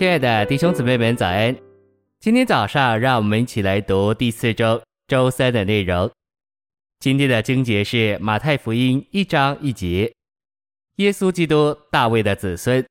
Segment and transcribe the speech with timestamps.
[0.00, 1.54] 亲爱的弟兄姊妹们，早安！
[2.20, 6.10] 今天早上，让我们一起来读第四周周三的内容。
[7.00, 10.10] 今天的经节是马太福音一章一节：
[10.96, 12.82] 耶稣基督，大卫的子孙，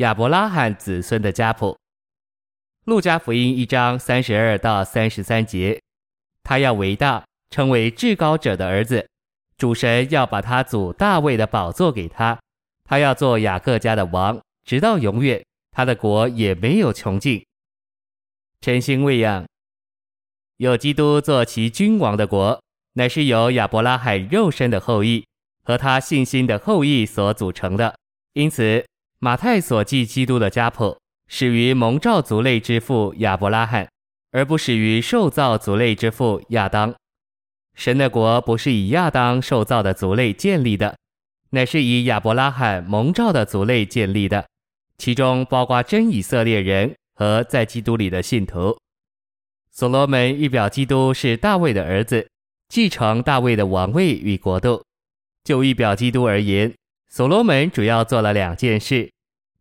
[0.00, 1.74] 亚伯拉罕子孙的家谱。
[2.84, 5.80] 路加福音一章三十二到三十三节：
[6.42, 9.08] 他要为大，成为至高者的儿子，
[9.56, 12.38] 主神要把他祖大卫的宝座给他，
[12.84, 15.42] 他要做雅各家的王，直到永远。
[15.78, 17.46] 他的国也没有穷尽。
[18.60, 19.46] 晨星喂养，
[20.56, 22.60] 有基督做其君王的国，
[22.94, 25.24] 乃是由亚伯拉罕肉身的后裔
[25.62, 27.94] 和他信心的后裔所组成的。
[28.32, 28.84] 因此，
[29.20, 33.88] 马太所记基督的家谱，始于蒙召族类之父亚伯拉罕，
[34.32, 36.92] 而不始于受造族类之父亚当。
[37.76, 40.98] 神的国不是以亚当受造的族类建立的，
[41.50, 44.48] 乃是以亚伯拉罕蒙召的族类建立的。
[44.98, 48.76] 其中包括真以色列人和在基督里的信徒。
[49.70, 52.28] 所罗门预表基督是大卫的儿子，
[52.68, 54.84] 继承大卫的王位与国度。
[55.44, 56.74] 就预表基督而言，
[57.08, 59.10] 所罗门主要做了两件事：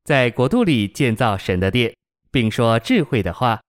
[0.04, 1.96] 在国度里建造神的殿，
[2.32, 3.62] 并说智慧的话。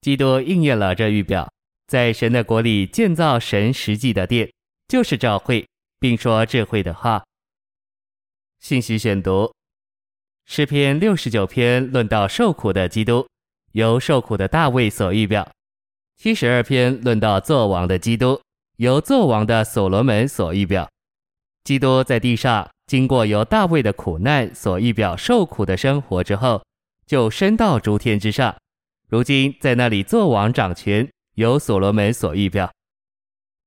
[0.00, 1.52] 基督应验了这预表，
[1.88, 4.50] 在神的国里建造神实际的殿，
[4.88, 5.66] 就是教会，
[5.98, 7.22] 并说智慧的话。
[8.60, 9.52] 信息选读。
[10.44, 13.26] 诗篇六十九篇论到受苦的基督，
[13.72, 15.44] 由受苦的大卫所预表；
[16.16, 18.40] 七十二篇论到作王的基督，
[18.76, 20.88] 由作王的所罗门所预表。
[21.64, 26.62] 基督在地上经过由大卫的苦难所预表受苦的生活之后，
[27.06, 28.54] 就升到诸天之上，
[29.08, 32.70] 如今在那里作王掌权，由所罗门所预表。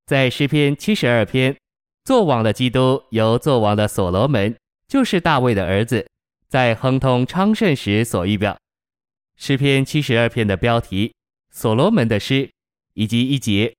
[0.06, 1.56] 在诗篇七十二篇，
[2.04, 4.56] 作王的基督由作王的所罗门，
[4.88, 6.06] 就是大卫的儿子。
[6.48, 8.58] 在亨通昌盛时所预表，
[9.36, 11.14] 诗篇七十二篇的标题，
[11.52, 12.50] 所罗门的诗，
[12.94, 13.74] 以及一节，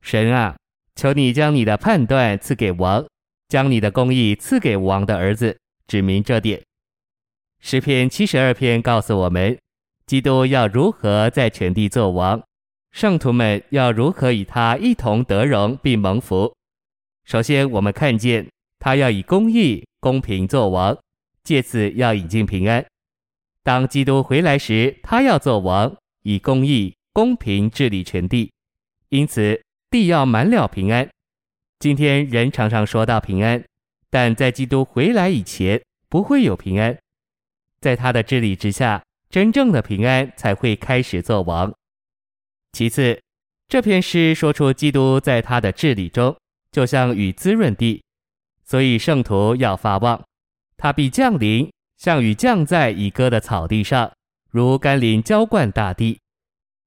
[0.00, 0.56] 神啊，
[0.94, 3.04] 求你将你的判断赐给王，
[3.48, 6.62] 将你的公义赐给王的儿子，指明这点。
[7.60, 9.58] 诗篇七十二篇告诉我们，
[10.06, 12.42] 基督要如何在全地作王，
[12.92, 16.54] 圣徒们要如何与他一同得荣并蒙福。
[17.24, 20.98] 首先，我们看见他要以公义、公平作王。
[21.44, 22.84] 借此要引进平安。
[23.62, 28.52] 当基督回来时，他要做王，以公义、公平治理全地，
[29.08, 31.08] 因此地要满了平安。
[31.78, 33.64] 今天人常常说到平安，
[34.10, 36.96] 但在基督回来以前，不会有平安。
[37.80, 41.72] 在他的治理之下，真正的平安才会开始做王。
[42.72, 43.20] 其次，
[43.68, 46.36] 这篇诗说出基督在他的治理中，
[46.70, 48.02] 就像雨滋润地，
[48.64, 50.22] 所以圣徒要发旺。
[50.82, 54.10] 他必降临，像雨降在已割的草地上，
[54.50, 56.18] 如甘霖浇灌大地。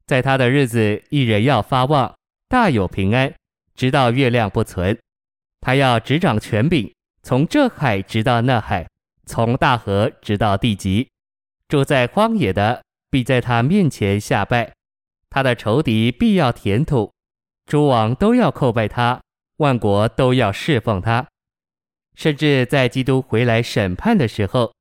[0.06, 2.13] 在他的日子，一人要发旺，
[2.50, 3.34] 大有平安，
[3.73, 5.00] 直到月亮不存。
[5.61, 8.85] 他要执掌权柄，从这海直到那海，
[9.25, 11.07] 从大河直到地极。
[11.69, 14.73] 住在荒野的，必在他面前下拜；
[15.29, 17.13] 他的仇敌必要填土。
[17.66, 19.22] 诸王都要叩拜他，
[19.59, 21.25] 万国都要侍奉他。
[22.16, 24.74] 甚至在基督回来审判的时候，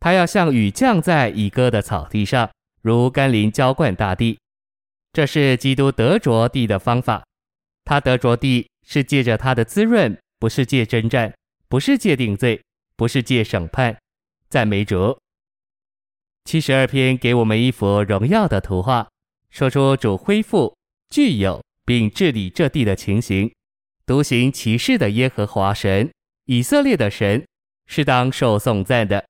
[0.00, 2.50] 他要像雨降在已割的草地上，
[2.82, 4.38] 如甘霖浇灌大地。
[5.12, 7.24] 这是基督得着地的方法。
[7.84, 11.34] 他得着地是借着他的滋润，不是借征战，
[11.68, 12.60] 不是借定罪，
[12.96, 13.96] 不是借审判。
[14.48, 15.18] 赞美主。
[16.44, 19.08] 七十二篇给我们一幅荣耀的图画，
[19.50, 20.76] 说出主恢复、
[21.10, 23.50] 具有并治理这地的情形。
[24.06, 26.10] 独行其事的耶和华神。
[26.50, 27.44] 以色列的神
[27.86, 29.22] 是当受颂赞的，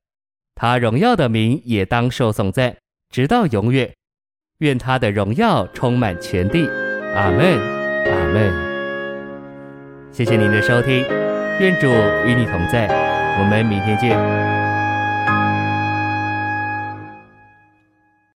[0.54, 2.76] 他荣耀的名也当受颂赞，
[3.10, 3.92] 直到永远。
[4.58, 6.68] 愿他的荣耀充满全地。
[7.16, 7.58] 阿门，
[8.06, 8.52] 阿门。
[10.12, 11.04] 谢谢您的收听，
[11.58, 11.88] 愿主
[12.24, 12.86] 与你同在，
[13.40, 14.57] 我们明天见。